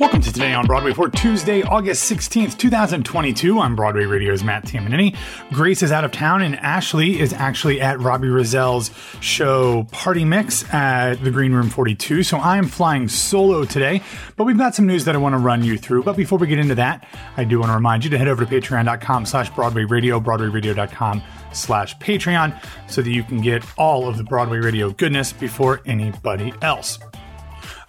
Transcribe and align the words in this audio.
Welcome 0.00 0.22
to 0.22 0.32
Today 0.32 0.54
on 0.54 0.64
Broadway 0.64 0.94
for 0.94 1.10
Tuesday, 1.10 1.62
August 1.62 2.10
16th, 2.10 2.56
2022. 2.56 3.60
I'm 3.60 3.76
Broadway 3.76 4.06
Radio's 4.06 4.42
Matt 4.42 4.64
Tamanini. 4.64 5.14
Grace 5.52 5.82
is 5.82 5.92
out 5.92 6.04
of 6.04 6.10
town, 6.10 6.40
and 6.40 6.56
Ashley 6.56 7.20
is 7.20 7.34
actually 7.34 7.82
at 7.82 8.00
Robbie 8.00 8.28
Rozelle's 8.28 8.90
show 9.20 9.86
Party 9.92 10.24
Mix 10.24 10.64
at 10.72 11.16
the 11.22 11.30
Green 11.30 11.52
Room 11.52 11.68
42. 11.68 12.22
So 12.22 12.38
I'm 12.38 12.66
flying 12.66 13.08
solo 13.08 13.66
today, 13.66 14.00
but 14.36 14.44
we've 14.44 14.56
got 14.56 14.74
some 14.74 14.86
news 14.86 15.04
that 15.04 15.14
I 15.14 15.18
want 15.18 15.34
to 15.34 15.38
run 15.38 15.62
you 15.62 15.76
through. 15.76 16.04
But 16.04 16.16
before 16.16 16.38
we 16.38 16.46
get 16.46 16.58
into 16.58 16.76
that, 16.76 17.06
I 17.36 17.44
do 17.44 17.60
want 17.60 17.68
to 17.68 17.74
remind 17.74 18.02
you 18.02 18.08
to 18.08 18.16
head 18.16 18.26
over 18.26 18.42
to 18.42 18.50
patreon.com 18.50 19.26
slash 19.26 19.50
Broadway 19.50 19.84
Radio, 19.84 20.18
broadwayradio.com 20.18 21.22
slash 21.52 21.94
Patreon, 21.98 22.58
so 22.88 23.02
that 23.02 23.10
you 23.10 23.22
can 23.22 23.42
get 23.42 23.62
all 23.76 24.08
of 24.08 24.16
the 24.16 24.24
Broadway 24.24 24.60
Radio 24.60 24.92
goodness 24.92 25.34
before 25.34 25.82
anybody 25.84 26.54
else. 26.62 26.98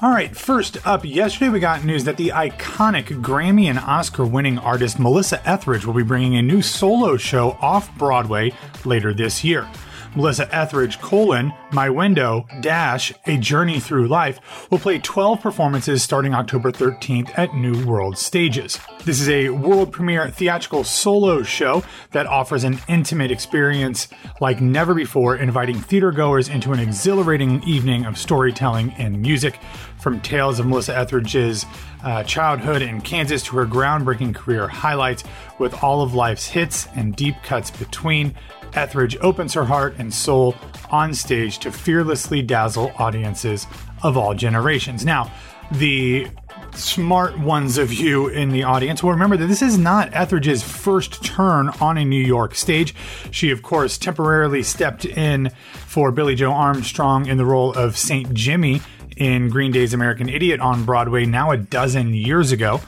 All 0.03 0.09
right, 0.09 0.35
first 0.35 0.83
up, 0.87 1.05
yesterday 1.05 1.49
we 1.49 1.59
got 1.59 1.83
news 1.83 2.05
that 2.05 2.17
the 2.17 2.29
iconic 2.29 3.21
Grammy 3.21 3.65
and 3.65 3.77
Oscar 3.77 4.25
winning 4.25 4.57
artist 4.57 4.97
Melissa 4.97 5.47
Etheridge 5.47 5.85
will 5.85 5.93
be 5.93 6.01
bringing 6.01 6.37
a 6.37 6.41
new 6.41 6.63
solo 6.63 7.17
show 7.17 7.51
off 7.61 7.95
Broadway 7.99 8.51
later 8.83 9.13
this 9.13 9.43
year. 9.43 9.69
Melissa 10.13 10.53
Etheridge, 10.53 10.99
colon, 10.99 11.53
My 11.71 11.89
Window, 11.89 12.45
dash, 12.59 13.13
A 13.27 13.37
Journey 13.37 13.79
Through 13.79 14.09
Life, 14.09 14.69
will 14.69 14.77
play 14.77 14.99
12 14.99 15.39
performances 15.39 16.03
starting 16.03 16.33
October 16.33 16.69
13th 16.69 17.31
at 17.37 17.55
New 17.55 17.85
World 17.85 18.17
Stages. 18.17 18.77
This 19.05 19.21
is 19.21 19.29
a 19.29 19.49
world 19.49 19.93
premiere 19.93 20.29
theatrical 20.29 20.83
solo 20.83 21.43
show 21.43 21.83
that 22.11 22.27
offers 22.27 22.65
an 22.65 22.79
intimate 22.89 23.31
experience 23.31 24.09
like 24.41 24.59
never 24.59 24.93
before, 24.93 25.37
inviting 25.37 25.79
theater 25.79 26.11
goers 26.11 26.49
into 26.49 26.73
an 26.73 26.79
exhilarating 26.79 27.63
evening 27.63 28.05
of 28.05 28.17
storytelling 28.17 28.91
and 28.97 29.21
music. 29.21 29.59
From 29.97 30.19
tales 30.19 30.59
of 30.59 30.65
Melissa 30.65 30.97
Etheridge's 30.97 31.65
uh, 32.03 32.23
childhood 32.23 32.81
in 32.81 32.99
Kansas 33.01 33.43
to 33.43 33.55
her 33.57 33.65
groundbreaking 33.65 34.35
career 34.35 34.67
highlights, 34.67 35.23
with 35.57 35.83
all 35.83 36.01
of 36.01 36.13
life's 36.13 36.47
hits 36.47 36.87
and 36.95 37.15
deep 37.15 37.35
cuts 37.43 37.71
between, 37.71 38.35
Etheridge 38.73 39.17
opens 39.21 39.53
her 39.53 39.65
heart 39.65 39.95
and 39.97 40.13
soul 40.13 40.55
on 40.89 41.13
stage 41.13 41.59
to 41.59 41.71
fearlessly 41.71 42.41
dazzle 42.41 42.91
audiences 42.97 43.67
of 44.03 44.17
all 44.17 44.33
generations. 44.33 45.05
Now, 45.05 45.31
the 45.71 46.27
smart 46.73 47.37
ones 47.39 47.77
of 47.77 47.93
you 47.93 48.27
in 48.27 48.49
the 48.49 48.63
audience 48.63 49.03
will 49.03 49.11
remember 49.11 49.37
that 49.37 49.47
this 49.47 49.61
is 49.61 49.77
not 49.77 50.13
Etheridge's 50.13 50.63
first 50.63 51.23
turn 51.23 51.69
on 51.81 51.97
a 51.97 52.05
New 52.05 52.21
York 52.21 52.55
stage. 52.55 52.95
She, 53.31 53.51
of 53.51 53.61
course, 53.61 53.97
temporarily 53.97 54.63
stepped 54.63 55.05
in 55.05 55.49
for 55.73 56.11
Billie 56.11 56.35
Joe 56.35 56.51
Armstrong 56.51 57.25
in 57.25 57.37
the 57.37 57.45
role 57.45 57.73
of 57.73 57.97
St. 57.97 58.33
Jimmy 58.33 58.81
in 59.17 59.49
Green 59.49 59.71
Day's 59.71 59.93
American 59.93 60.29
Idiot 60.29 60.59
on 60.59 60.83
Broadway 60.83 61.25
now 61.25 61.51
a 61.51 61.57
dozen 61.57 62.13
years 62.13 62.51
ago. 62.51 62.81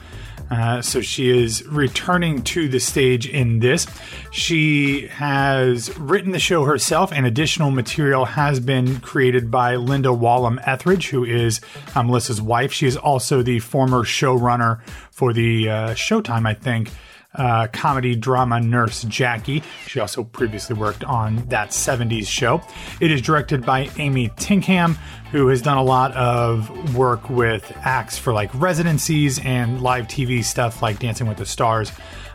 Uh, 0.54 0.80
so 0.80 1.00
she 1.00 1.30
is 1.30 1.66
returning 1.66 2.42
to 2.42 2.68
the 2.68 2.78
stage 2.78 3.26
in 3.26 3.58
this. 3.58 3.88
She 4.30 5.08
has 5.08 5.96
written 5.98 6.30
the 6.30 6.38
show 6.38 6.64
herself, 6.64 7.12
and 7.12 7.26
additional 7.26 7.72
material 7.72 8.24
has 8.24 8.60
been 8.60 9.00
created 9.00 9.50
by 9.50 9.74
Linda 9.74 10.10
Wallem 10.10 10.62
Etheridge, 10.64 11.08
who 11.08 11.24
is 11.24 11.60
uh, 11.96 12.02
Melissa's 12.04 12.40
wife. 12.40 12.72
She 12.72 12.86
is 12.86 12.96
also 12.96 13.42
the 13.42 13.58
former 13.58 14.04
showrunner 14.04 14.80
for 15.14 15.32
the 15.32 15.70
uh, 15.70 15.94
Showtime, 15.94 16.44
I 16.46 16.54
think, 16.54 16.90
uh, 17.34 17.68
comedy 17.72 18.16
drama 18.16 18.60
Nurse 18.60 19.04
Jackie. 19.04 19.62
She 19.86 20.00
also 20.00 20.24
previously 20.24 20.76
worked 20.76 21.04
on 21.04 21.36
that 21.48 21.70
70s 21.70 22.26
show. 22.26 22.60
It 23.00 23.10
is 23.10 23.22
directed 23.22 23.64
by 23.64 23.90
Amy 23.98 24.28
Tinkham, 24.30 24.96
who 25.30 25.48
has 25.48 25.62
done 25.62 25.76
a 25.76 25.82
lot 25.82 26.12
of 26.16 26.96
work 26.96 27.30
with 27.30 27.72
acts 27.82 28.18
for 28.18 28.32
like 28.32 28.52
residencies 28.54 29.38
and 29.44 29.82
live 29.82 30.06
TV 30.08 30.44
stuff 30.44 30.82
like 30.82 30.98
Dancing 30.98 31.28
with 31.28 31.38
the 31.38 31.46
Stars. 31.46 31.92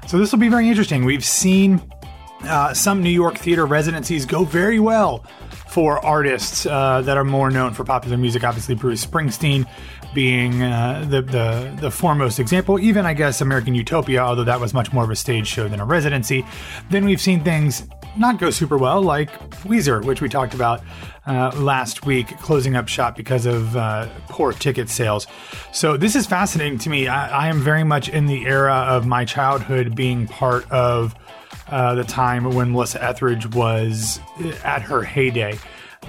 So 0.08 0.18
this 0.18 0.32
will 0.32 0.40
be 0.40 0.50
very 0.50 0.70
interesting. 0.70 1.04
We've 1.04 1.26
seen 1.26 1.82
uh, 2.44 2.74
some 2.74 3.04
New 3.04 3.10
York 3.10 3.38
theater 3.38 3.66
residencies 3.66 4.26
go 4.26 4.46
very 4.46 4.80
well 4.80 5.26
for 5.70 6.04
artists 6.04 6.66
uh, 6.66 7.02
that 7.02 7.18
are 7.18 7.24
more 7.24 7.52
known 7.52 7.74
for 7.74 7.84
popular 7.84 8.18
music. 8.18 8.44
Obviously, 8.44 8.76
Bruce 8.76 9.06
Springsteen 9.06 9.68
being 10.14 10.62
uh, 10.62 11.06
the, 11.08 11.22
the 11.22 11.78
the 11.80 11.92
foremost 11.92 12.40
example. 12.40 12.80
Even 12.80 13.06
I 13.06 13.14
guess 13.14 13.42
American 13.42 13.76
Utopia, 13.76 14.20
although 14.20 14.44
that 14.44 14.60
was 14.60 14.74
much 14.74 14.92
more 14.92 15.04
of 15.04 15.10
a 15.10 15.16
stage 15.16 15.48
show 15.48 15.68
than 15.68 15.80
a 15.80 15.86
residency. 15.86 16.46
Then 16.90 17.06
we've 17.06 17.22
seen 17.22 17.44
things 17.44 17.88
not 18.18 18.40
go 18.40 18.50
super 18.50 18.78
well, 18.78 19.02
like 19.02 19.32
Weezer, 19.64 20.04
which 20.04 20.22
we 20.22 20.30
talked 20.30 20.54
about 20.54 20.82
uh, 21.28 21.52
last 21.56 22.06
week, 22.06 22.28
closing 22.40 22.76
up 22.76 22.88
shop 22.88 23.16
because 23.16 23.46
of 23.46 23.76
uh, 23.76 24.08
poor 24.30 24.52
ticket 24.52 24.90
sales. 24.90 25.28
So 25.72 25.96
this 25.96 26.16
is 26.16 26.26
fascinating 26.26 26.80
to 26.80 26.90
me. 26.90 27.08
I, 27.08 27.46
I, 27.46 27.48
am 27.50 27.60
very 27.60 27.84
much 27.84 28.10
in 28.10 28.26
the 28.26 28.46
era 28.48 28.74
of 28.74 29.06
my 29.06 29.26
childhood 29.26 29.96
being 29.96 30.28
part 30.28 30.70
of 30.72 31.14
uh, 31.68 31.94
the 31.96 32.04
time 32.04 32.46
when 32.56 32.72
Melissa 32.72 33.04
Etheridge 33.04 33.46
was 33.52 34.20
at 34.64 34.82
her 34.82 35.04
heyday 35.04 35.58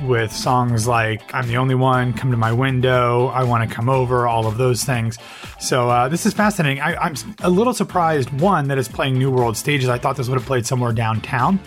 with 0.05 0.33
songs 0.33 0.87
like 0.87 1.35
I'm 1.35 1.47
the 1.47 1.57
Only 1.57 1.75
One, 1.75 2.13
Come 2.13 2.31
to 2.31 2.37
My 2.37 2.53
Window, 2.53 3.27
I 3.29 3.43
Want 3.45 3.69
to 3.69 3.75
Come 3.75 3.89
Over, 3.89 4.27
all 4.27 4.47
of 4.47 4.57
those 4.57 4.85
things. 4.85 5.19
So 5.59 5.91
uh, 5.91 6.09
this 6.09 6.27
is 6.27 6.33
fascinating. 6.33 6.81
I, 6.81 7.07
am 7.07 7.15
a 7.41 7.51
little 7.51 7.75
surprised, 7.75 8.31
one, 8.41 8.69
that 8.69 8.79
it's 8.79 8.89
playing 8.89 9.19
New 9.19 9.31
World 9.31 9.57
stages. 9.57 9.89
I 9.89 9.99
thought 9.99 10.17
this 10.17 10.29
would 10.29 10.39
have 10.39 10.47
played 10.47 10.67
somewhere 10.67 10.93
downtown. 10.93 11.61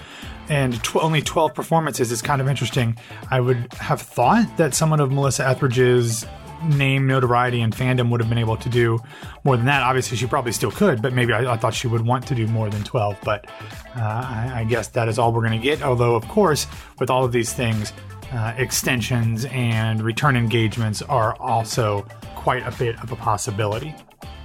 And 0.49 0.81
tw- 0.83 0.97
only 0.97 1.21
12 1.21 1.53
performances 1.53 2.11
is 2.11 2.21
kind 2.21 2.41
of 2.41 2.47
interesting. 2.47 2.97
I 3.31 3.39
would 3.39 3.71
have 3.73 4.01
thought 4.01 4.57
that 4.57 4.73
someone 4.73 4.99
of 4.99 5.11
Melissa 5.11 5.47
Etheridge's 5.47 6.25
name, 6.63 7.07
notoriety, 7.07 7.61
and 7.61 7.73
fandom 7.73 8.09
would 8.09 8.19
have 8.21 8.29
been 8.29 8.37
able 8.37 8.57
to 8.57 8.69
do 8.69 8.99
more 9.43 9.57
than 9.57 9.65
that. 9.65 9.83
Obviously, 9.83 10.17
she 10.17 10.25
probably 10.25 10.51
still 10.51 10.71
could, 10.71 11.01
but 11.01 11.13
maybe 11.13 11.33
I, 11.33 11.53
I 11.53 11.57
thought 11.57 11.73
she 11.73 11.87
would 11.87 12.01
want 12.01 12.27
to 12.27 12.35
do 12.35 12.47
more 12.47 12.69
than 12.69 12.83
12. 12.83 13.17
But 13.23 13.47
uh, 13.95 13.99
I, 13.99 14.51
I 14.55 14.63
guess 14.63 14.89
that 14.89 15.07
is 15.07 15.19
all 15.19 15.31
we're 15.31 15.41
going 15.41 15.59
to 15.59 15.63
get. 15.63 15.81
Although, 15.81 16.15
of 16.15 16.27
course, 16.27 16.67
with 16.99 17.09
all 17.09 17.23
of 17.23 17.31
these 17.31 17.53
things, 17.53 17.93
uh, 18.33 18.53
extensions 18.57 19.45
and 19.45 20.01
return 20.01 20.35
engagements 20.35 21.01
are 21.03 21.35
also 21.39 22.01
quite 22.35 22.65
a 22.67 22.71
bit 22.77 23.01
of 23.01 23.11
a 23.11 23.15
possibility. 23.15 23.95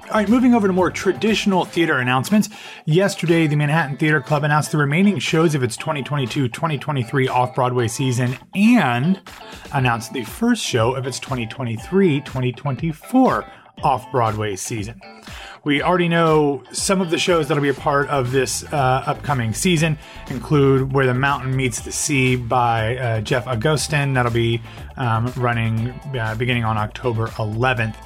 All 0.09 0.15
right, 0.15 0.29
moving 0.29 0.55
over 0.55 0.67
to 0.67 0.73
more 0.73 0.91
traditional 0.91 1.67
theater 1.67 1.99
announcements. 1.99 2.49
Yesterday, 2.87 3.47
the 3.47 3.57
Manhattan 3.57 3.99
Theater 3.99 4.23
Club 4.23 4.43
announced 4.43 4.73
the 4.73 4.79
remaining 4.79 5.19
shows 5.19 5.55
of 5.55 5.63
its 5.63 5.77
2022 5.77 6.49
2023 6.49 7.29
off 7.29 7.55
Broadway 7.55 7.89
season 7.89 8.39
and 8.55 9.21
announced 9.75 10.15
the 10.15 10.25
first 10.25 10.65
show 10.65 10.95
of 10.95 11.07
its 11.07 11.19
2023 11.19 12.23
2024 12.23 13.45
off 13.83 14.11
Broadway 14.11 14.57
season. 14.57 15.01
We 15.65 15.83
already 15.83 16.09
know 16.09 16.63
some 16.73 17.01
of 17.01 17.11
the 17.11 17.19
shows 17.19 17.49
that'll 17.49 17.63
be 17.63 17.69
a 17.69 17.75
part 17.75 18.09
of 18.09 18.31
this 18.31 18.65
uh, 18.73 19.03
upcoming 19.07 19.53
season 19.53 19.99
include 20.31 20.93
Where 20.93 21.07
the 21.07 21.15
Mountain 21.15 21.57
Meets 21.57 21.81
the 21.81 21.93
Sea 21.93 22.37
by 22.37 22.97
uh, 22.97 23.21
Jeff 23.21 23.47
Augustin. 23.47 24.15
That'll 24.15 24.33
be 24.33 24.63
um, 24.97 25.33
running 25.37 25.91
uh, 26.19 26.37
beginning 26.37 26.65
on 26.65 26.79
October 26.79 27.29
11th 27.29 27.97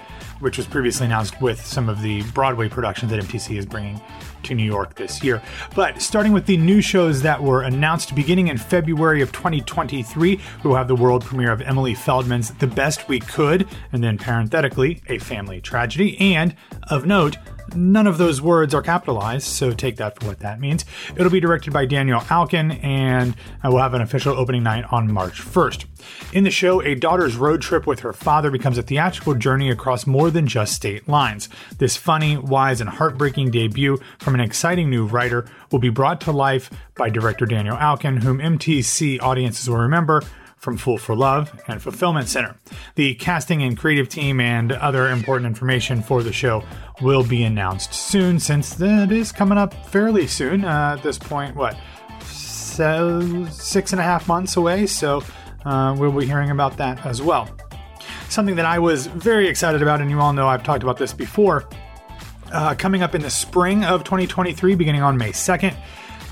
which 0.43 0.56
was 0.56 0.66
previously 0.66 1.06
announced 1.06 1.41
with 1.41 1.65
some 1.65 1.89
of 1.89 2.03
the 2.03 2.21
Broadway 2.33 2.69
productions 2.69 3.12
that 3.12 3.21
MTC 3.22 3.56
is 3.56 3.65
bringing 3.65 4.00
to 4.44 4.54
New 4.54 4.64
York 4.64 4.94
this 4.94 5.22
year. 5.22 5.42
But 5.75 6.00
starting 6.03 6.32
with 6.32 6.47
the 6.47 6.56
new 6.56 6.80
shows 6.80 7.22
that 7.22 7.42
were 7.42 7.62
announced 7.62 8.14
beginning 8.14 8.48
in 8.48 8.58
February 8.58 9.22
of 9.22 9.32
2023, 9.32 10.41
we 10.62 10.69
will 10.69 10.76
have 10.76 10.88
the 10.88 10.94
world 10.94 11.25
premiere 11.25 11.53
of 11.53 11.60
Emily 11.62 11.94
Feldman's 11.94 12.50
The 12.54 12.66
Best 12.66 13.08
We 13.08 13.20
Could, 13.20 13.69
and 13.92 14.03
then 14.03 14.19
parenthetically, 14.19 15.03
A 15.08 15.19
Family 15.19 15.60
Tragedy, 15.60 16.19
and 16.20 16.54
of 16.91 17.06
note, 17.06 17.36
None 17.75 18.06
of 18.06 18.19
those 18.19 18.41
words 18.41 18.75
are 18.75 18.83
capitalized, 18.83 19.47
so 19.47 19.73
take 19.73 19.97
that 19.97 20.19
for 20.19 20.27
what 20.27 20.41
that 20.41 20.61
means. 20.61 20.84
It'll 21.17 21.31
be 21.31 21.41
directed 21.41 21.73
by 21.73 21.87
Daniel 21.87 22.21
Aukin, 22.21 22.83
and 22.84 23.34
we'll 23.65 23.78
have 23.78 23.95
an 23.95 24.03
official 24.03 24.37
opening 24.37 24.62
night 24.62 24.84
on 24.91 25.11
March 25.12 25.41
1st. 25.41 25.84
In 26.33 26.45
the 26.45 26.51
show, 26.51 26.83
a 26.83 26.95
daughter's 26.95 27.37
road 27.37 27.62
trip 27.62 27.87
with 27.87 28.01
her 28.01 28.12
father 28.12 28.51
becomes 28.51 28.77
a 28.77 28.83
theatrical 28.83 29.34
journey 29.34 29.71
across 29.71 30.06
more 30.06 30.31
than 30.31 30.47
just 30.47 30.75
state 30.75 31.09
lines. 31.09 31.48
This 31.78 31.97
funny, 31.97 32.36
wise, 32.36 32.81
and 32.81 32.91
heartbreaking 32.91 33.51
debut 33.51 33.98
from 34.19 34.34
an 34.34 34.41
exciting 34.41 34.91
new 34.91 35.07
writer 35.07 35.47
will 35.71 35.78
be 35.78 35.89
brought 35.89 36.21
to 36.22 36.33
life 36.33 36.71
by 36.97 37.09
director 37.09 37.47
Daniel 37.47 37.77
Aukin, 37.77 38.22
whom 38.22 38.39
MTC 38.39 39.22
audiences 39.22 39.69
will 39.69 39.78
remember 39.78 40.22
from 40.62 40.76
Fool 40.76 40.97
for 40.97 41.16
Love 41.16 41.53
and 41.66 41.82
Fulfillment 41.82 42.28
Center. 42.28 42.56
The 42.94 43.16
casting 43.16 43.64
and 43.64 43.76
creative 43.76 44.09
team 44.09 44.38
and 44.38 44.70
other 44.70 45.09
important 45.09 45.47
information 45.47 46.03
for 46.03 46.22
the 46.22 46.32
show 46.32 46.62
will 47.03 47.24
be 47.24 47.42
announced 47.42 47.92
soon, 47.92 48.38
since 48.38 48.74
that 48.74 49.10
is 49.10 49.32
coming 49.32 49.59
up 49.59 49.74
fairly 49.88 50.28
soon. 50.28 50.64
Uh, 50.64 50.94
at 50.97 51.03
this 51.03 51.18
point, 51.18 51.56
what, 51.56 51.76
so 52.24 53.44
six 53.47 53.91
and 53.92 54.00
a 54.00 54.04
half 54.04 54.28
months 54.28 54.56
away? 54.56 54.86
So 54.86 55.24
uh, 55.64 55.97
we'll 55.98 56.12
be 56.12 56.26
hearing 56.26 56.53
about 56.53 56.76
that 56.76 57.04
as 57.04 57.20
well. 57.20 57.50
Something 58.28 58.54
that 58.54 58.64
I 58.64 58.78
was 58.78 59.09
very 59.09 59.48
excited 59.48 59.82
about, 59.82 60.00
and 60.00 60.10
you 60.10 60.20
all 60.20 60.32
know 60.32 60.47
I've 60.47 60.62
talked 60.62 60.84
about 60.84 60.97
this 60.97 61.12
before. 61.12 61.68
Uh, 62.53 62.74
coming 62.76 63.03
up 63.03 63.16
in 63.16 63.22
the 63.22 63.30
spring 63.30 63.82
of 63.82 64.04
2023, 64.04 64.76
beginning 64.76 65.03
on 65.03 65.18
May 65.18 65.32
2nd, 65.32 65.74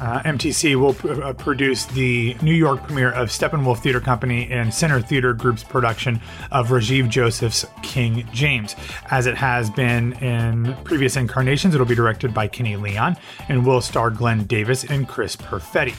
Uh, 0.00 0.22
MTC 0.22 0.76
will 0.76 0.96
uh, 1.22 1.32
produce 1.34 1.84
the 1.86 2.34
New 2.42 2.54
York 2.54 2.82
premiere 2.84 3.12
of 3.12 3.28
Steppenwolf 3.28 3.80
Theater 3.80 4.00
Company 4.00 4.50
and 4.50 4.72
Center 4.72 5.00
Theater 5.00 5.34
Group's 5.34 5.62
production 5.62 6.20
of 6.50 6.68
Rajiv 6.68 7.10
Joseph's 7.10 7.66
King 7.82 8.26
James. 8.32 8.74
As 9.10 9.26
it 9.26 9.36
has 9.36 9.68
been 9.68 10.14
in 10.14 10.74
previous 10.84 11.16
incarnations, 11.16 11.74
it'll 11.74 11.86
be 11.86 11.94
directed 11.94 12.32
by 12.32 12.48
Kenny 12.48 12.76
Leon 12.76 13.16
and 13.48 13.66
will 13.66 13.82
star 13.82 14.10
Glenn 14.10 14.44
Davis 14.44 14.84
and 14.84 15.06
Chris 15.06 15.36
Perfetti. 15.36 15.94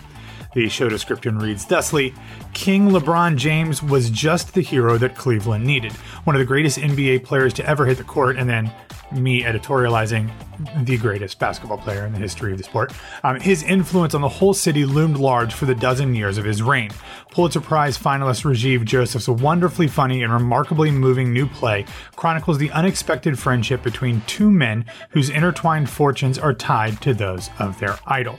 The 0.53 0.68
show 0.68 0.89
description 0.89 1.38
reads 1.39 1.65
thusly 1.65 2.13
King 2.53 2.89
LeBron 2.89 3.38
James 3.38 3.81
was 3.81 4.09
just 4.09 4.53
the 4.53 4.62
hero 4.62 4.98
that 4.98 5.15
Cleveland 5.15 5.65
needed. 5.65 5.94
One 6.25 6.36
of 6.36 6.39
the 6.39 6.45
greatest 6.45 6.77
NBA 6.77 7.24
players 7.24 7.53
to 7.53 7.65
ever 7.65 7.86
hit 7.86 7.98
the 7.98 8.03
court, 8.03 8.36
and 8.36 8.50
then 8.50 8.69
me 9.11 9.43
editorializing 9.43 10.31
the 10.85 10.97
greatest 10.97 11.39
basketball 11.39 11.77
player 11.77 12.05
in 12.05 12.13
the 12.13 12.19
history 12.19 12.51
of 12.51 12.57
the 12.57 12.63
sport. 12.63 12.93
Um, 13.23 13.39
his 13.39 13.63
influence 13.63 14.13
on 14.13 14.21
the 14.21 14.29
whole 14.29 14.53
city 14.53 14.85
loomed 14.85 15.17
large 15.17 15.53
for 15.53 15.65
the 15.65 15.75
dozen 15.75 16.15
years 16.15 16.37
of 16.37 16.45
his 16.45 16.61
reign. 16.61 16.91
Pulitzer 17.31 17.61
Prize 17.61 17.97
finalist 17.97 18.43
Rajiv 18.43 18.83
Joseph's 18.83 19.29
wonderfully 19.29 19.87
funny 19.87 20.21
and 20.21 20.33
remarkably 20.33 20.91
moving 20.91 21.31
new 21.31 21.47
play 21.47 21.85
chronicles 22.17 22.57
the 22.57 22.69
unexpected 22.71 23.39
friendship 23.39 23.81
between 23.81 24.21
two 24.27 24.51
men 24.51 24.85
whose 25.11 25.29
intertwined 25.29 25.89
fortunes 25.89 26.37
are 26.37 26.53
tied 26.53 27.01
to 27.01 27.13
those 27.13 27.49
of 27.57 27.79
their 27.79 27.97
idol. 28.05 28.37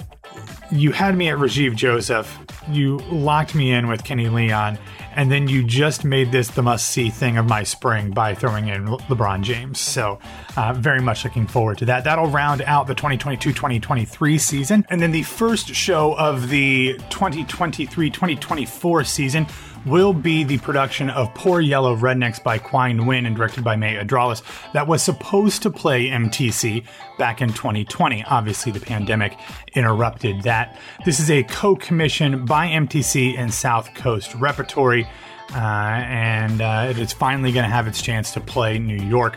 You 0.71 0.93
had 0.93 1.17
me 1.17 1.29
at 1.29 1.39
Rajiv 1.39 1.75
Joseph, 1.75 2.39
you 2.71 2.99
locked 3.11 3.55
me 3.55 3.73
in 3.73 3.89
with 3.89 4.05
Kenny 4.05 4.29
Leon, 4.29 4.79
and 5.15 5.31
then 5.31 5.49
you 5.49 5.63
just 5.63 6.05
made 6.05 6.33
this 6.33 6.49
the 6.49 6.63
must 6.63 6.87
see 6.87 7.11
thing 7.11 7.37
of 7.37 7.47
my 7.47 7.63
spring 7.63 8.11
by 8.11 8.35
throwing 8.35 8.69
in 8.69 8.87
LeBron 8.87 9.43
James. 9.43 9.79
So, 9.81 10.19
uh, 10.57 10.73
very 10.73 11.01
much 11.01 11.25
looking 11.25 11.47
forward 11.47 11.79
to 11.79 11.85
that. 11.87 12.05
That'll 12.05 12.29
round 12.29 12.63
out 12.63 12.87
the 12.87 12.95
2022 12.95 13.53
2023 13.53 14.39
season. 14.39 14.87
And 14.89 15.01
then 15.01 15.11
the 15.11 15.23
first 15.25 15.75
show 15.75 16.17
of 16.17 16.49
the 16.49 16.95
2023 17.11 18.09
2024 18.09 18.82
season 19.05 19.47
will 19.87 20.13
be 20.13 20.45
the 20.45 20.59
production 20.59 21.11
of 21.11 21.33
Poor 21.35 21.61
Yellow 21.61 21.97
Rednecks 21.97 22.43
by 22.43 22.59
Qui 22.59 22.93
Nguyen 22.93 23.27
and 23.27 23.37
directed 23.37 23.65
by 23.65 23.77
May 23.77 23.95
Adrales 23.95 24.43
that 24.73 24.87
was 24.87 25.03
supposed 25.03 25.63
to 25.63 25.71
play 25.71 26.09
MTC 26.09 26.85
back 27.19 27.41
in 27.41 27.53
2020. 27.53 28.25
Obviously, 28.25 28.73
the 28.73 28.81
pandemic 28.81 29.37
interrupted 29.75 30.43
that. 30.43 30.79
This 31.05 31.21
is 31.21 31.31
a 31.31 31.43
co 31.45 31.77
commission 31.77 32.45
by 32.45 32.69
MTC 32.69 33.39
and 33.39 33.53
South 33.53 33.95
Coast 33.95 34.35
Repertory, 34.35 35.07
uh, 35.55 35.57
and 35.57 36.61
uh, 36.61 36.89
it 36.91 36.99
is 36.99 37.13
finally 37.13 37.53
going 37.53 37.65
to 37.65 37.71
have 37.71 37.87
its 37.87 38.03
chance 38.03 38.33
to 38.33 38.41
play 38.41 38.79
New 38.79 39.03
York. 39.03 39.37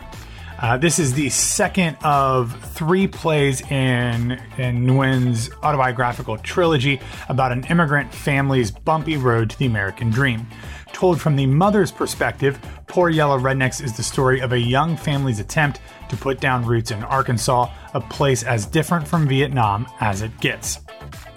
Uh, 0.58 0.76
this 0.78 0.98
is 0.98 1.12
the 1.12 1.28
second 1.28 1.96
of 2.02 2.58
three 2.72 3.06
plays 3.06 3.60
in, 3.70 4.32
in 4.56 4.86
Nguyen's 4.86 5.50
autobiographical 5.62 6.38
trilogy 6.38 6.98
about 7.28 7.52
an 7.52 7.64
immigrant 7.64 8.14
family's 8.14 8.70
bumpy 8.70 9.18
road 9.18 9.50
to 9.50 9.58
the 9.58 9.66
American 9.66 10.08
dream. 10.08 10.46
Told 10.92 11.20
from 11.20 11.36
the 11.36 11.46
mother's 11.46 11.92
perspective, 11.92 12.58
Poor 12.86 13.10
Yellow 13.10 13.38
Rednecks 13.38 13.84
is 13.84 13.96
the 13.96 14.02
story 14.02 14.40
of 14.40 14.52
a 14.52 14.58
young 14.58 14.96
family's 14.96 15.40
attempt 15.40 15.80
to 16.08 16.16
put 16.16 16.40
down 16.40 16.64
roots 16.64 16.90
in 16.90 17.04
Arkansas, 17.04 17.70
a 17.92 18.00
place 18.00 18.42
as 18.42 18.64
different 18.64 19.06
from 19.06 19.28
Vietnam 19.28 19.86
as 20.00 20.22
it 20.22 20.40
gets 20.40 20.80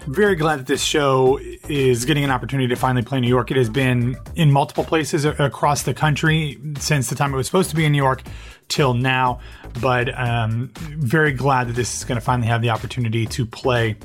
very 0.08 0.36
glad 0.36 0.60
that 0.60 0.68
this 0.68 0.84
show 0.84 1.40
is 1.68 2.06
getting 2.06 2.24
an 2.24 2.32
opportunity 2.32 2.68
to 2.68 2.76
finally 2.76 3.04
play 3.04 3.20
New 3.20 3.28
York. 3.28 3.52
It 3.52 3.58
has 3.58 3.70
been 3.70 4.18
in 4.36 4.52
multiple 4.52 4.84
places 4.84 5.26
across 5.26 5.84
the 5.84 5.94
country 5.94 6.60
since 6.80 7.10
the 7.10 7.16
time 7.16 7.34
it 7.34 7.38
was 7.38 7.46
supposed 7.46 7.70
to 7.70 7.76
be 7.76 7.86
in 7.86 7.92
New 7.92 7.98
York 7.98 8.24
till 8.68 8.94
now, 8.94 9.40
but 9.82 10.10
um, 10.20 10.72
very 10.76 11.32
glad 11.32 11.68
that 11.68 11.74
this 11.74 11.98
is 11.98 12.04
going 12.04 12.20
to 12.20 12.26
finally 12.26 12.48
have 12.48 12.62
the 12.62 12.70
opportunity 12.70 13.26
to 13.26 13.46
play 13.46 13.98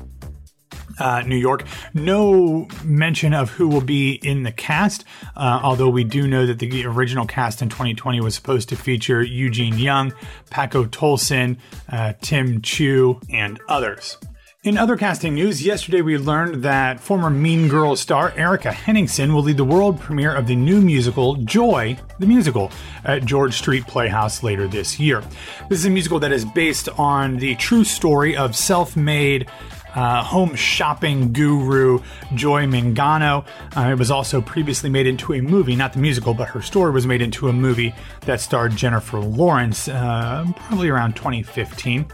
uh, 0.99 1.21
New 1.25 1.35
York. 1.35 1.63
No 1.93 2.67
mention 2.83 3.33
of 3.33 3.51
who 3.51 3.67
will 3.67 3.81
be 3.81 4.13
in 4.13 4.43
the 4.43 4.51
cast, 4.51 5.03
uh, 5.35 5.59
although 5.63 5.89
we 5.89 6.03
do 6.03 6.27
know 6.27 6.45
that 6.45 6.59
the 6.59 6.85
original 6.85 7.25
cast 7.25 7.61
in 7.61 7.69
2020 7.69 8.21
was 8.21 8.35
supposed 8.35 8.69
to 8.69 8.75
feature 8.75 9.21
Eugene 9.21 9.77
Young, 9.77 10.13
Paco 10.49 10.85
Tolson, 10.85 11.57
uh, 11.89 12.13
Tim 12.21 12.61
Chu, 12.61 13.19
and 13.29 13.59
others. 13.67 14.17
In 14.65 14.79
other 14.79 14.97
casting 14.97 15.35
news, 15.35 15.63
yesterday 15.63 16.01
we 16.01 16.17
learned 16.17 16.63
that 16.63 16.99
former 16.99 17.29
Mean 17.29 17.67
Girls 17.67 18.01
star 18.01 18.33
Erika 18.35 18.71
Henningsen 18.71 19.31
will 19.31 19.43
lead 19.43 19.57
the 19.57 19.63
world 19.63 19.99
premiere 19.99 20.33
of 20.33 20.47
the 20.47 20.55
new 20.55 20.81
musical 20.81 21.35
Joy, 21.35 21.95
the 22.17 22.25
musical, 22.25 22.71
at 23.03 23.25
George 23.25 23.53
Street 23.53 23.85
Playhouse 23.85 24.41
later 24.41 24.67
this 24.67 24.99
year. 24.99 25.21
This 25.69 25.77
is 25.77 25.85
a 25.85 25.91
musical 25.91 26.19
that 26.19 26.31
is 26.31 26.45
based 26.45 26.89
on 26.97 27.37
the 27.37 27.53
true 27.57 27.83
story 27.83 28.35
of 28.35 28.55
self 28.55 28.95
made 28.95 29.47
uh, 29.93 30.23
home 30.23 30.55
shopping 30.55 31.31
guru 31.31 31.99
Joy 32.33 32.65
Mangano. 32.65 33.45
Uh, 33.77 33.91
it 33.91 33.99
was 33.99 34.09
also 34.09 34.41
previously 34.41 34.89
made 34.89 35.05
into 35.05 35.33
a 35.33 35.41
movie, 35.41 35.75
not 35.75 35.93
the 35.93 35.99
musical, 35.99 36.33
but 36.33 36.47
her 36.47 36.63
story 36.63 36.89
was 36.89 37.05
made 37.05 37.21
into 37.21 37.49
a 37.49 37.53
movie 37.53 37.93
that 38.21 38.41
starred 38.41 38.75
Jennifer 38.75 39.19
Lawrence, 39.19 39.87
uh, 39.87 40.43
probably 40.55 40.89
around 40.89 41.15
2015. 41.15 42.07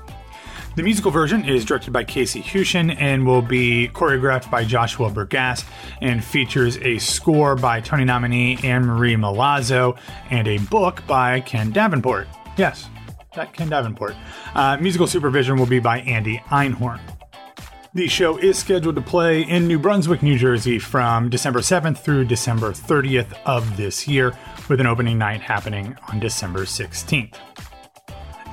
The 0.74 0.84
musical 0.84 1.12
version 1.12 1.44
is 1.44 1.66
directed 1.66 1.92
by 1.92 2.06
Casey 2.06 2.40
Hushion 2.40 2.92
and 2.92 3.26
will 3.26 3.42
be 3.42 3.90
choreographed 3.90 4.50
by 4.50 4.64
Joshua 4.64 5.10
Bergasse 5.10 5.66
and 6.00 6.24
features 6.24 6.78
a 6.78 6.98
score 6.98 7.58
by 7.58 7.82
Tony 7.82 8.06
nominee 8.06 8.56
Annmarie 8.58 9.18
Milazzo 9.18 9.98
and 10.30 10.48
a 10.48 10.60
book 10.60 11.06
by 11.06 11.42
Ken 11.42 11.72
Davenport. 11.72 12.26
Yes, 12.58 12.88
that 13.36 13.52
Ken 13.52 13.68
Davenport. 13.68 14.16
Uh, 14.56 14.78
musical 14.80 15.08
supervision 15.08 15.58
will 15.58 15.66
be 15.66 15.80
by 15.80 16.00
Andy 16.00 16.38
Einhorn. 16.48 17.02
The 17.94 18.08
show 18.08 18.38
is 18.38 18.58
scheduled 18.58 18.96
to 18.96 19.02
play 19.02 19.42
in 19.42 19.68
New 19.68 19.78
Brunswick, 19.78 20.24
New 20.24 20.38
Jersey 20.38 20.80
from 20.80 21.30
December 21.30 21.60
7th 21.60 21.98
through 21.98 22.24
December 22.24 22.72
30th 22.72 23.34
of 23.46 23.76
this 23.76 24.08
year, 24.08 24.32
with 24.70 24.80
an 24.80 24.88
opening 24.88 25.18
night 25.18 25.42
happening 25.42 25.98
on 26.10 26.22
December 26.22 26.62
16th. 26.62 27.36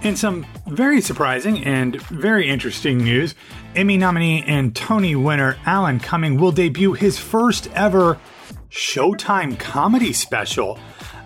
In 0.03 0.15
some 0.15 0.47
very 0.69 1.01
surprising 1.01 1.65
and 1.65 2.01
very 2.03 2.49
interesting 2.49 2.99
news, 2.99 3.35
Emmy 3.75 3.97
nominee 3.97 4.45
and 4.47 4.75
Tony 4.75 5.17
winner 5.17 5.57
Alan 5.67 5.99
Cumming 5.99 6.39
will 6.39 6.53
debut 6.53 6.93
his 6.93 7.19
first 7.19 7.69
ever 7.73 8.19
Showtime 8.71 9.59
comedy 9.59 10.13
special. 10.13 10.79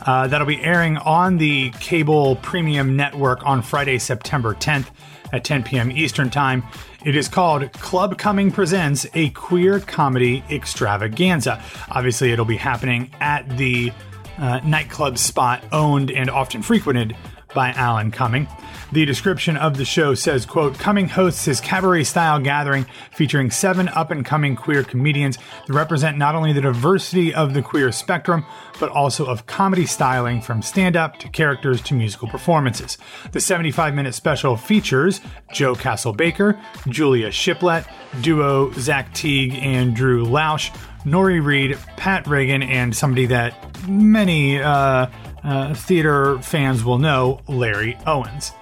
Uh, 0.06 0.26
that'll 0.26 0.46
be 0.46 0.62
airing 0.62 0.96
on 0.96 1.36
the 1.36 1.70
cable 1.80 2.36
premium 2.36 2.96
network 2.96 3.44
on 3.44 3.62
Friday, 3.62 3.98
September 3.98 4.54
10th 4.54 4.88
at 5.32 5.44
10 5.44 5.64
p.m. 5.64 5.90
Eastern 5.90 6.30
Time. 6.30 6.62
It 7.04 7.14
is 7.14 7.28
called 7.28 7.70
Club 7.74 8.16
Cumming 8.16 8.52
Presents 8.52 9.06
a 9.14 9.30
Queer 9.30 9.80
Comedy 9.80 10.42
Extravaganza. 10.50 11.62
Obviously, 11.90 12.32
it'll 12.32 12.44
be 12.44 12.56
happening 12.56 13.10
at 13.20 13.48
the 13.58 13.92
uh, 14.38 14.60
nightclub 14.64 15.18
spot 15.18 15.62
owned 15.72 16.10
and 16.10 16.30
often 16.30 16.62
frequented 16.62 17.14
by 17.54 17.70
Alan 17.72 18.10
Cumming. 18.10 18.48
The 18.92 19.06
description 19.06 19.56
of 19.56 19.78
the 19.78 19.84
show 19.86 20.14
says, 20.14 20.44
quote, 20.44 20.78
Cumming 20.78 21.08
hosts 21.08 21.46
his 21.46 21.60
cabaret 21.60 22.04
style 22.04 22.38
gathering 22.38 22.84
featuring 23.10 23.50
seven 23.50 23.88
up 23.88 24.10
and 24.10 24.24
coming 24.24 24.54
queer 24.54 24.82
comedians 24.84 25.38
that 25.66 25.72
represent 25.72 26.18
not 26.18 26.34
only 26.34 26.52
the 26.52 26.60
diversity 26.60 27.32
of 27.32 27.54
the 27.54 27.62
queer 27.62 27.90
spectrum, 27.90 28.44
but 28.78 28.90
also 28.90 29.24
of 29.24 29.46
comedy 29.46 29.86
styling 29.86 30.42
from 30.42 30.60
stand 30.60 30.96
up 30.96 31.18
to 31.20 31.28
characters 31.28 31.80
to 31.82 31.94
musical 31.94 32.28
performances. 32.28 32.98
The 33.30 33.40
75 33.40 33.94
minute 33.94 34.14
special 34.14 34.56
features 34.56 35.20
Joe 35.52 35.74
Castle 35.74 36.12
Baker, 36.12 36.60
Julia 36.88 37.30
Shiplett, 37.30 37.86
duo 38.20 38.72
Zach 38.72 39.14
Teague 39.14 39.54
and 39.54 39.94
Drew 39.96 40.24
Lausch, 40.24 40.70
Nori 41.04 41.44
Reed, 41.44 41.76
Pat 41.96 42.26
Regan, 42.26 42.62
and 42.62 42.94
somebody 42.96 43.26
that 43.26 43.88
many 43.88 44.60
uh, 44.60 45.06
uh, 45.42 45.74
theater 45.74 46.38
fans 46.40 46.84
will 46.84 46.98
know, 46.98 47.40
Larry 47.48 47.98
Owens. 48.06 48.52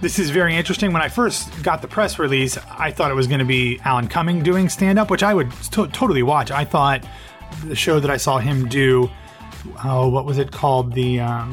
This 0.00 0.18
is 0.18 0.30
very 0.30 0.56
interesting. 0.56 0.92
When 0.92 1.02
I 1.02 1.08
first 1.08 1.62
got 1.62 1.82
the 1.82 1.88
press 1.88 2.18
release, 2.18 2.56
I 2.70 2.90
thought 2.90 3.10
it 3.10 3.14
was 3.14 3.26
going 3.26 3.40
to 3.40 3.44
be 3.44 3.78
Alan 3.84 4.08
Cumming 4.08 4.42
doing 4.42 4.68
stand 4.68 4.98
up, 4.98 5.10
which 5.10 5.22
I 5.22 5.34
would 5.34 5.50
to- 5.72 5.88
totally 5.88 6.22
watch. 6.22 6.50
I 6.50 6.64
thought 6.64 7.04
the 7.64 7.76
show 7.76 8.00
that 8.00 8.10
I 8.10 8.16
saw 8.16 8.38
him 8.38 8.68
do, 8.68 9.10
oh, 9.84 10.08
what 10.08 10.24
was 10.24 10.38
it 10.38 10.52
called? 10.52 10.94
The 10.94 11.20
um, 11.20 11.52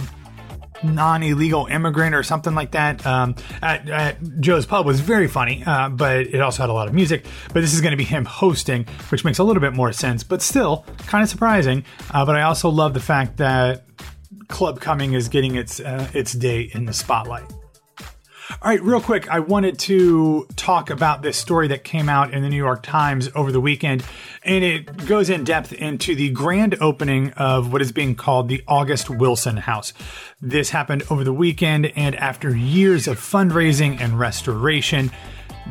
non 0.84 1.24
illegal 1.24 1.68
immigrant 1.68 2.16
or 2.16 2.24
something 2.24 2.56
like 2.56 2.72
that 2.72 3.06
um, 3.06 3.36
at, 3.62 3.90
at, 3.90 4.40
Joe's 4.40 4.66
Pub 4.66 4.86
was 4.86 5.00
very 5.00 5.28
funny, 5.28 5.64
uh, 5.66 5.90
but 5.90 6.28
it 6.28 6.42
also 6.42 6.64
had 6.64 6.70
a 6.70 6.74
lot 6.74 6.88
of 6.88 6.94
music. 6.94 7.26
But 7.54 7.62
this 7.62 7.74
is 7.74 7.82
going 7.82 7.92
to 7.92 7.98
be 7.98 8.04
him 8.04 8.26
hosting, 8.26 8.86
which 9.10 9.24
makes 9.24 9.40
a 9.40 9.44
little 9.44 9.62
bit 9.62 9.74
more 9.74 9.92
sense, 9.92 10.24
but 10.24 10.42
still 10.42 10.86
kind 11.08 11.24
of 11.24 11.30
surprising. 11.30 11.84
Uh, 12.12 12.26
but 12.26 12.36
I 12.36 12.44
also 12.44 12.70
love 12.70 12.94
the 12.94 13.00
fact 13.00 13.38
that 13.38 13.86
Club 14.48 14.80
Cumming 14.80 15.14
is 15.14 15.30
getting 15.30 15.56
its 15.56 15.80
uh, 15.80 16.10
its 16.14 16.34
day 16.34 16.70
in 16.74 16.86
the 16.86 16.94
spotlight. 16.94 17.52
All 18.60 18.72
right, 18.72 18.82
real 18.82 19.02
quick, 19.02 19.30
I 19.30 19.40
wanted 19.40 19.78
to 19.82 20.48
talk 20.56 20.90
about 20.90 21.22
this 21.22 21.38
story 21.38 21.68
that 21.68 21.84
came 21.84 22.10
out 22.10 22.34
in 22.34 22.42
the 22.42 22.50
New 22.50 22.58
York 22.58 22.82
Times 22.82 23.30
over 23.36 23.52
the 23.52 23.62
weekend, 23.62 24.04
and 24.42 24.64
it 24.64 25.06
goes 25.06 25.30
in 25.30 25.44
depth 25.44 25.74
into 25.74 26.16
the 26.16 26.32
grand 26.32 26.76
opening 26.82 27.34
of 27.34 27.72
what 27.72 27.84
is 27.84 27.92
being 27.92 28.16
called 28.16 28.50
the 28.50 28.64
August 28.68 29.12
Wilson 29.12 29.58
House. 29.58 29.94
This 30.42 30.72
happened 30.72 31.04
over 31.12 31.24
the 31.24 31.32
weekend, 31.32 31.94
and 31.96 32.16
after 32.16 32.56
years 32.56 33.08
of 33.08 33.20
fundraising 33.20 34.02
and 34.02 34.18
restoration, 34.18 35.12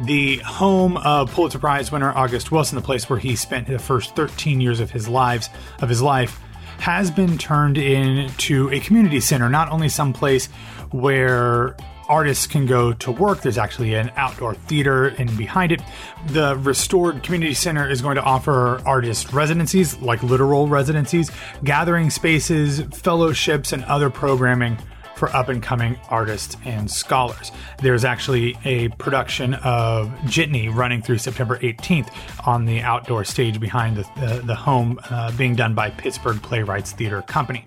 the 0.05 0.37
home 0.39 0.97
of 0.99 1.33
Pulitzer 1.33 1.59
Prize 1.59 1.91
winner 1.91 2.13
August 2.13 2.53
Wilson, 2.53 2.77
the 2.77 2.83
place 2.83 3.11
where 3.11 3.19
he 3.19 3.35
spent 3.35 3.67
the 3.67 3.81
first 3.81 4.15
13 4.15 4.61
years 4.61 4.79
of 4.79 4.93
his 4.93 5.09
lives 5.09 5.49
of 5.83 5.89
his 5.89 6.03
life, 6.03 6.39
has 6.79 7.11
been 7.11 7.37
turned 7.37 7.79
into 7.79 8.71
a 8.71 8.79
community 8.79 9.19
center. 9.19 9.49
Not 9.49 9.73
only 9.73 9.89
some 9.89 10.13
place 10.13 10.47
where 10.93 11.77
artists 12.09 12.47
can 12.47 12.67
go 12.67 12.93
to 12.93 13.11
work. 13.11 13.43
There's 13.43 13.59
actually 13.59 13.95
an 13.95 14.11
outdoor 14.17 14.55
theater 14.55 15.07
and 15.07 15.37
behind 15.37 15.73
it. 15.73 15.83
The 16.29 16.57
restored 16.57 17.23
community 17.23 17.55
center 17.55 17.89
is 17.89 18.03
going 18.03 18.17
to 18.17 18.23
offer 18.23 18.81
artist 18.87 19.33
residencies, 19.33 19.97
like 19.99 20.23
literal 20.23 20.69
residencies, 20.69 21.31
gathering 21.65 22.11
spaces, 22.11 22.81
fellowships, 22.93 23.73
and 23.73 23.85
other 23.85 24.11
programming 24.11 24.79
for 25.17 25.35
up 25.35 25.49
and 25.49 25.63
coming 25.63 25.99
artists 26.11 26.57
and 26.65 26.91
scholars. 26.91 27.51
There's 27.79 28.05
actually 28.05 28.57
a 28.65 28.89
production 28.91 29.55
of 29.55 30.09
Jitney 30.27 30.73
running 30.73 31.03
through 31.03 31.19
September 31.19 31.59
18th 31.59 32.13
on 32.47 32.67
the 32.67 32.83
outdoor 32.83 33.25
stage 33.25 33.59
behind 33.59 33.97
the, 33.97 34.03
the, 34.21 34.43
the 34.45 34.55
home, 34.55 35.01
uh, 35.11 35.33
being 35.33 35.57
done 35.57 35.75
by 35.75 35.91
Pittsburgh 35.91 36.41
Playwrights 36.43 36.93
Theater 36.93 37.23
Company. 37.23 37.65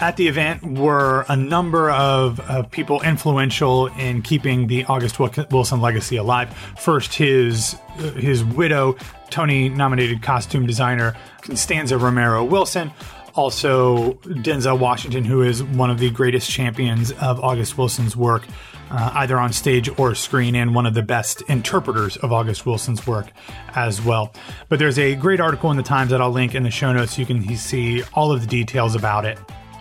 At 0.00 0.16
the 0.16 0.28
event 0.28 0.78
were 0.78 1.24
a 1.28 1.34
number 1.34 1.90
of, 1.90 2.40
people 2.70 3.02
influential 3.02 3.88
in 3.88 4.22
keeping 4.22 4.68
the 4.68 4.84
August 4.84 5.18
Wilson 5.18 5.80
legacy 5.80 6.16
alive. 6.16 6.56
First, 6.78 7.14
his 7.14 7.76
his 8.16 8.44
widow, 8.44 8.96
Tony 9.28 9.68
nominated 9.68 10.22
costume 10.22 10.66
designer 10.66 11.16
Constanza 11.40 11.98
Romero 11.98 12.44
Wilson. 12.44 12.92
Also, 13.34 14.14
Denzel 14.24 14.78
Washington, 14.78 15.24
who 15.24 15.42
is 15.42 15.64
one 15.64 15.90
of 15.90 15.98
the 15.98 16.10
greatest 16.10 16.48
champions 16.48 17.10
of 17.12 17.40
August 17.40 17.76
Wilson's 17.76 18.16
work, 18.16 18.44
uh, 18.90 19.10
either 19.14 19.36
on 19.38 19.52
stage 19.52 19.88
or 19.98 20.14
screen, 20.14 20.54
and 20.54 20.74
one 20.74 20.86
of 20.86 20.94
the 20.94 21.02
best 21.02 21.42
interpreters 21.42 22.16
of 22.18 22.32
August 22.32 22.66
Wilson's 22.66 23.06
work 23.06 23.26
as 23.74 24.00
well. 24.00 24.32
But 24.68 24.78
there's 24.78 24.98
a 24.98 25.16
great 25.16 25.40
article 25.40 25.72
in 25.72 25.76
the 25.76 25.82
Times 25.82 26.10
that 26.10 26.20
I'll 26.20 26.30
link 26.30 26.54
in 26.54 26.62
the 26.62 26.70
show 26.70 26.92
notes 26.92 27.14
so 27.14 27.20
you 27.20 27.26
can 27.26 27.56
see 27.56 28.02
all 28.14 28.30
of 28.30 28.40
the 28.40 28.46
details 28.46 28.94
about 28.94 29.24
it 29.24 29.38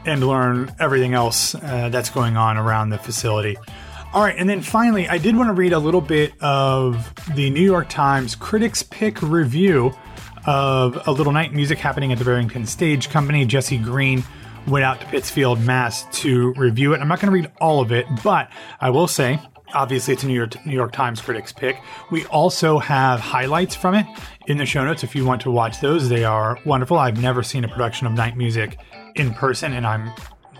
and 0.07 0.25
learn 0.25 0.73
everything 0.79 1.13
else 1.13 1.53
uh, 1.55 1.89
that's 1.89 2.09
going 2.09 2.37
on 2.37 2.57
around 2.57 2.89
the 2.89 2.97
facility. 2.97 3.57
All 4.13 4.23
right, 4.23 4.35
and 4.37 4.49
then 4.49 4.61
finally, 4.61 5.07
I 5.07 5.17
did 5.17 5.35
want 5.35 5.49
to 5.49 5.53
read 5.53 5.73
a 5.73 5.79
little 5.79 6.01
bit 6.01 6.33
of 6.41 7.13
the 7.35 7.49
New 7.49 7.61
York 7.61 7.89
Times 7.89 8.35
Critics 8.35 8.81
Pick 8.81 9.21
review 9.21 9.93
of 10.45 11.05
a 11.07 11.11
little 11.11 11.33
night 11.33 11.53
music 11.53 11.77
happening 11.77 12.13
at 12.13 12.17
the 12.17 12.25
Barrington 12.25 12.65
Stage 12.65 13.09
Company. 13.09 13.45
Jesse 13.45 13.77
Green 13.77 14.23
went 14.65 14.85
out 14.85 15.01
to 15.01 15.05
Pittsfield, 15.07 15.59
Mass 15.61 16.05
to 16.21 16.53
review 16.53 16.93
it. 16.93 17.01
I'm 17.01 17.09
not 17.09 17.19
going 17.19 17.31
to 17.31 17.35
read 17.35 17.51
all 17.59 17.81
of 17.81 17.91
it, 17.91 18.05
but 18.23 18.49
I 18.79 18.89
will 18.89 19.07
say 19.07 19.39
Obviously, 19.73 20.13
it's 20.13 20.23
a 20.23 20.27
New 20.27 20.33
York, 20.33 20.65
New 20.65 20.73
York 20.73 20.93
Times 20.93 21.19
critics 21.19 21.51
pick. 21.51 21.81
We 22.09 22.25
also 22.27 22.79
have 22.79 23.19
highlights 23.19 23.75
from 23.75 23.95
it 23.95 24.05
in 24.47 24.57
the 24.57 24.65
show 24.65 24.85
notes 24.85 25.03
if 25.03 25.13
you 25.13 25.25
want 25.25 25.41
to 25.41 25.51
watch 25.51 25.81
those. 25.81 26.07
They 26.07 26.23
are 26.23 26.57
wonderful. 26.65 26.97
I've 26.97 27.21
never 27.21 27.43
seen 27.43 27.65
a 27.65 27.67
production 27.67 28.07
of 28.07 28.13
Night 28.13 28.37
Music 28.37 28.77
in 29.19 29.33
person, 29.33 29.73
and 29.73 29.85
I'm 29.85 30.11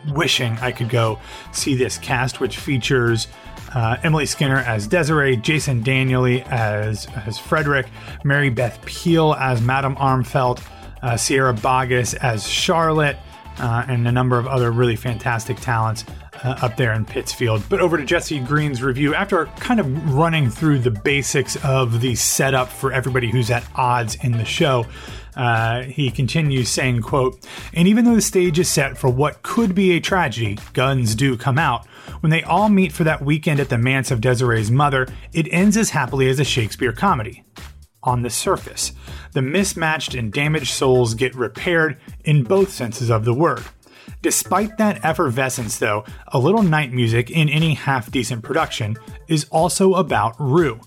wishing 0.09 0.57
I 0.61 0.71
could 0.71 0.89
go 0.89 1.19
see 1.51 1.75
this 1.75 1.97
cast, 1.97 2.39
which 2.39 2.57
features 2.57 3.27
uh, 3.73 3.97
Emily 4.03 4.25
Skinner 4.25 4.57
as 4.57 4.87
Desiree, 4.87 5.37
Jason 5.37 5.83
Danieley 5.83 6.43
as, 6.43 7.07
as 7.25 7.37
Frederick, 7.37 7.87
Mary 8.23 8.49
Beth 8.49 8.83
Peil 8.85 9.33
as 9.33 9.61
Madame 9.61 9.95
Armfeldt, 9.97 10.61
uh, 11.01 11.17
Sierra 11.17 11.53
Boggess 11.53 12.15
as 12.15 12.47
Charlotte, 12.47 13.17
uh, 13.59 13.85
and 13.87 14.07
a 14.07 14.11
number 14.11 14.37
of 14.37 14.47
other 14.47 14.71
really 14.71 14.95
fantastic 14.95 15.57
talents 15.57 16.05
uh, 16.43 16.57
up 16.61 16.77
there 16.77 16.93
in 16.93 17.05
Pittsfield. 17.05 17.63
But 17.69 17.79
over 17.79 17.97
to 17.97 18.05
Jesse 18.05 18.39
Green's 18.39 18.81
review. 18.81 19.15
After 19.15 19.45
kind 19.59 19.79
of 19.79 20.13
running 20.13 20.49
through 20.49 20.79
the 20.79 20.91
basics 20.91 21.55
of 21.63 22.01
the 22.01 22.15
setup 22.15 22.69
for 22.69 22.91
everybody 22.91 23.29
who's 23.29 23.49
at 23.49 23.65
odds 23.75 24.15
in 24.23 24.33
the 24.33 24.45
show, 24.45 24.85
uh, 25.35 25.83
he 25.83 26.09
continues 26.09 26.67
saying, 26.67 27.01
quote, 27.01 27.47
And 27.73 27.87
even 27.87 28.05
though 28.05 28.15
the 28.15 28.21
stage 28.21 28.57
is 28.57 28.67
set 28.67 28.97
for 28.97 29.09
what 29.09 29.43
could 29.43 29.75
be 29.75 29.91
a 29.91 29.99
tragedy, 29.99 30.57
guns 30.73 31.13
do 31.15 31.37
come 31.37 31.59
out. 31.59 31.85
When 32.21 32.31
they 32.31 32.43
all 32.43 32.69
meet 32.69 32.91
for 32.91 33.03
that 33.03 33.21
weekend 33.21 33.59
at 33.59 33.69
the 33.69 33.77
manse 33.77 34.09
of 34.09 34.19
Desiree's 34.19 34.71
mother, 34.71 35.07
it 35.33 35.47
ends 35.51 35.77
as 35.77 35.91
happily 35.91 36.27
as 36.27 36.39
a 36.39 36.43
Shakespeare 36.43 36.91
comedy. 36.91 37.43
On 38.01 38.21
the 38.21 38.29
surface, 38.29 38.93
the 39.33 39.41
mismatched 39.41 40.15
and 40.15 40.31
damaged 40.31 40.73
souls 40.73 41.13
get 41.13 41.35
repaired 41.35 41.97
in 42.23 42.43
both 42.43 42.71
senses 42.71 43.11
of 43.11 43.25
the 43.25 43.33
word. 43.33 43.63
Despite 44.21 44.77
that 44.77 45.03
effervescence, 45.05 45.77
though, 45.77 46.03
a 46.27 46.39
little 46.39 46.63
night 46.63 46.91
music 46.91 47.29
in 47.29 47.49
any 47.49 47.75
half 47.75 48.11
decent 48.11 48.43
production 48.43 48.97
is 49.27 49.45
also 49.51 49.93
about 49.93 50.35
Rue. 50.39 50.79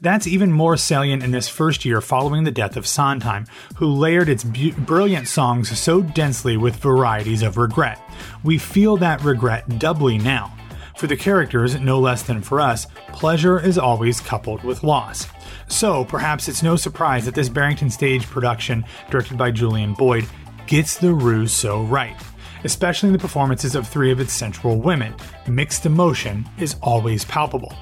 That's 0.00 0.26
even 0.26 0.50
more 0.50 0.76
salient 0.76 1.22
in 1.22 1.30
this 1.30 1.48
first 1.48 1.84
year 1.84 2.00
following 2.00 2.44
the 2.44 2.50
death 2.50 2.76
of 2.76 2.86
Sondheim, 2.86 3.46
who 3.76 3.86
layered 3.86 4.28
its 4.28 4.44
bu- 4.44 4.72
brilliant 4.72 5.28
songs 5.28 5.78
so 5.78 6.00
densely 6.00 6.56
with 6.56 6.76
varieties 6.76 7.42
of 7.42 7.58
regret. 7.58 8.00
We 8.42 8.56
feel 8.56 8.96
that 8.96 9.22
regret 9.22 9.78
doubly 9.78 10.16
now. 10.16 10.56
For 10.96 11.06
the 11.06 11.16
characters, 11.16 11.78
no 11.78 11.98
less 11.98 12.22
than 12.22 12.42
for 12.42 12.60
us, 12.60 12.86
pleasure 13.12 13.60
is 13.60 13.78
always 13.78 14.20
coupled 14.20 14.64
with 14.64 14.82
loss. 14.82 15.26
So, 15.68 16.04
perhaps 16.04 16.48
it's 16.48 16.62
no 16.62 16.76
surprise 16.76 17.24
that 17.26 17.34
this 17.34 17.48
Barrington 17.48 17.90
Stage 17.90 18.26
production, 18.26 18.84
directed 19.10 19.38
by 19.38 19.50
Julian 19.50 19.94
Boyd, 19.94 20.26
gets 20.66 20.96
the 20.96 21.12
rues 21.12 21.52
so 21.52 21.82
right 21.82 22.16
especially 22.64 23.08
in 23.08 23.12
the 23.12 23.18
performances 23.18 23.74
of 23.74 23.86
three 23.86 24.10
of 24.10 24.20
its 24.20 24.32
central 24.32 24.78
women. 24.78 25.14
Mixed 25.46 25.86
emotion 25.86 26.48
is 26.58 26.76
always 26.82 27.24
palpable. 27.24 27.72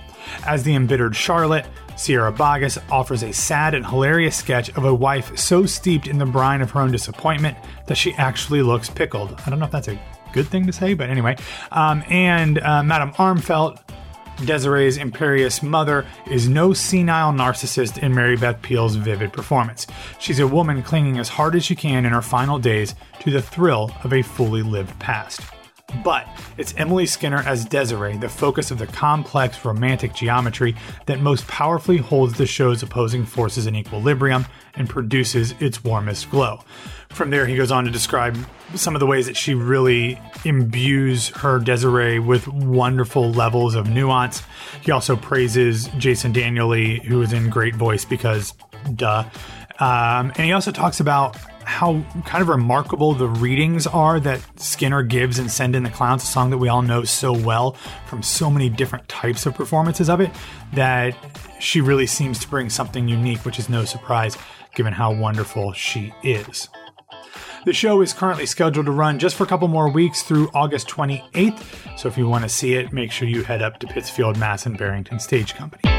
As 0.47 0.63
the 0.63 0.75
embittered 0.75 1.17
Charlotte, 1.17 1.67
Sierra 1.97 2.33
Boggess 2.33 2.79
offers 2.91 3.23
a 3.23 3.33
sad 3.33 3.75
and 3.75 3.85
hilarious 3.85 4.37
sketch 4.37 4.71
of 4.77 4.85
a 4.85 4.95
wife 4.95 5.37
so 5.37 5.67
steeped 5.67 6.07
in 6.07 6.19
the 6.19 6.27
brine 6.27 6.61
of 6.61 6.71
her 6.71 6.81
own 6.81 6.93
disappointment 6.93 7.57
that 7.87 7.97
she 7.97 8.15
actually 8.15 8.63
looks 8.63 8.89
pickled. 8.89 9.41
I 9.45 9.51
don't 9.51 9.59
know 9.59 9.65
if 9.65 9.73
that's 9.73 9.89
a 9.89 10.01
good 10.33 10.47
thing 10.47 10.67
to 10.67 10.73
say, 10.73 10.95
but 10.95 11.11
anyway. 11.11 11.37
Um, 11.73 12.05
and 12.09 12.59
uh, 12.59 12.83
Madame 12.83 13.13
Armfeldt 13.15 13.81
Desiree's 14.45 14.97
imperious 14.97 15.63
mother 15.65 16.07
is 16.31 16.49
no 16.49 16.73
senile 16.73 17.33
narcissist 17.33 18.01
in 18.01 18.15
Mary 18.15 18.37
Beth 18.37 18.63
Peil's 18.63 18.95
vivid 18.95 19.33
performance. 19.33 19.87
She's 20.21 20.39
a 20.39 20.47
woman 20.47 20.83
clinging 20.83 21.19
as 21.19 21.29
hard 21.29 21.57
as 21.57 21.65
she 21.65 21.75
can 21.75 22.07
in 22.07 22.13
her 22.13 22.23
final 22.23 22.59
days 22.59 22.95
to 23.21 23.33
the 23.33 23.43
thrill 23.43 23.91
of 24.05 24.13
a 24.13 24.23
fully 24.23 24.63
lived 24.63 24.97
past. 25.01 25.41
But 26.05 26.29
it's 26.59 26.75
Emily 26.77 27.07
Skinner 27.07 27.39
as 27.47 27.65
Desiree, 27.65 28.19
the 28.19 28.29
focus 28.29 28.71
of 28.71 28.79
the 28.79 28.87
complex 28.87 29.65
romantic 29.65 30.15
geometry 30.15 30.77
that 31.07 31.21
most 31.21 31.47
powerfully 31.47 31.97
holds 31.97 32.37
the 32.37 32.47
show's 32.47 32.83
opposing 32.83 33.25
forces 33.25 33.67
in 33.67 33.75
equilibrium 33.75 34.45
and 34.75 34.89
produces 34.89 35.55
its 35.61 35.83
warmest 35.83 36.31
glow. 36.31 36.61
From 37.09 37.31
there, 37.31 37.47
he 37.47 37.57
goes 37.57 37.71
on 37.71 37.85
to 37.85 37.91
describe 37.91 38.37
some 38.75 38.95
of 38.95 39.01
the 39.01 39.07
ways 39.07 39.27
that 39.27 39.37
she 39.37 39.55
really 39.55 40.21
imbues 40.45 41.29
her 41.29 41.59
Desiree 41.59 42.19
with 42.19 42.47
wonderful 42.49 43.33
levels 43.33 43.75
of 43.75 43.89
nuance. 43.89 44.43
He 44.83 44.93
also 44.93 45.17
praises 45.17 45.89
Jason 45.97 46.33
Danieley, 46.33 47.03
who 47.07 47.23
is 47.23 47.33
in 47.33 47.49
great 47.49 47.75
voice 47.75 48.05
because, 48.05 48.53
duh. 48.95 49.25
Um, 49.81 50.33
and 50.37 50.41
he 50.41 50.53
also 50.53 50.71
talks 50.71 51.01
about 51.01 51.37
how 51.69 52.03
kind 52.25 52.41
of 52.41 52.49
remarkable 52.49 53.13
the 53.13 53.29
readings 53.29 53.87
are 53.87 54.19
that 54.19 54.41
Skinner 54.57 55.03
gives 55.03 55.39
in 55.39 55.51
Send 55.51 55.77
in 55.77 55.83
the 55.83 55.91
Clowns, 55.91 56.23
a 56.23 56.27
song 56.27 56.49
that 56.49 56.57
we 56.57 56.69
all 56.69 56.81
know 56.81 57.05
so 57.05 57.31
well 57.31 57.73
from 58.07 58.23
so 58.23 58.51
many 58.51 58.71
different 58.71 59.07
types 59.07 59.45
of 59.45 59.55
performances 59.55 60.09
of 60.09 60.23
it, 60.23 60.31
that 60.73 61.15
she 61.61 61.83
really 61.83 62.07
seems 62.07 62.39
to 62.39 62.49
bring 62.49 62.71
something 62.71 63.07
unique, 63.07 63.45
which 63.45 63.59
is 63.59 63.69
no 63.69 63.85
surprise 63.85 64.39
given 64.75 64.95
how 64.95 65.13
wonderful 65.13 65.75
she 65.75 66.13
is. 66.23 66.71
The 67.67 67.75
show 67.75 68.01
is 68.01 68.15
currently 68.15 68.47
scheduled 68.47 68.87
to 68.87 68.93
run 68.93 69.19
just 69.19 69.37
for 69.37 69.45
a 69.45 69.47
couple 69.47 69.69
more 69.69 69.91
weeks 69.91 70.23
through 70.23 70.49
August 70.55 70.89
28th, 70.89 71.99
so 71.99 72.09
if 72.09 72.17
you 72.17 72.27
want 72.27 72.45
to 72.45 72.49
see 72.49 72.77
it, 72.77 72.95
make 72.95 73.13
sure 73.13 73.29
you 73.29 73.45
head 73.45 73.61
up 73.61 73.79
to 73.81 73.87
Pittsfield, 73.87 74.39
Mass. 74.39 74.65
and 74.65 74.79
Barrington 74.79 75.21
Stage 75.21 75.55
Company. 75.55 75.98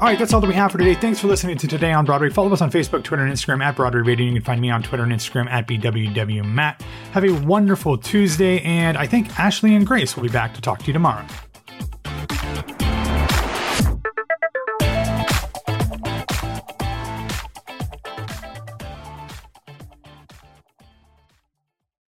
All 0.00 0.08
right, 0.08 0.18
that's 0.18 0.32
all 0.32 0.40
that 0.40 0.48
we 0.48 0.54
have 0.54 0.72
for 0.72 0.78
today. 0.78 0.94
Thanks 0.94 1.20
for 1.20 1.28
listening 1.28 1.56
to 1.56 1.68
Today 1.68 1.92
on 1.92 2.04
Broadway. 2.04 2.28
Follow 2.28 2.52
us 2.52 2.60
on 2.60 2.68
Facebook, 2.68 3.04
Twitter, 3.04 3.22
and 3.22 3.32
Instagram 3.32 3.62
at 3.64 3.76
Broadway 3.76 4.00
Radio. 4.00 4.26
You 4.26 4.32
can 4.32 4.42
find 4.42 4.60
me 4.60 4.68
on 4.68 4.82
Twitter 4.82 5.04
and 5.04 5.12
Instagram 5.12 5.48
at 5.48 5.68
BWWMatt. 5.68 6.80
Have 7.12 7.24
a 7.24 7.30
wonderful 7.46 7.96
Tuesday, 7.96 8.60
and 8.62 8.98
I 8.98 9.06
think 9.06 9.38
Ashley 9.38 9.74
and 9.76 9.86
Grace 9.86 10.16
will 10.16 10.24
be 10.24 10.28
back 10.28 10.52
to 10.54 10.60
talk 10.60 10.80
to 10.80 10.86
you 10.88 10.92
tomorrow. 10.92 11.24